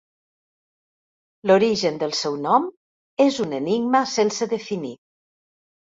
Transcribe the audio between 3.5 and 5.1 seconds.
enigma sense definir.